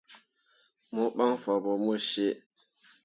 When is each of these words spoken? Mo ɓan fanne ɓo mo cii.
Mo 0.93 1.03
ɓan 1.15 1.33
fanne 1.43 1.61
ɓo 1.63 1.71
mo 1.83 1.91
cii. 2.07 2.31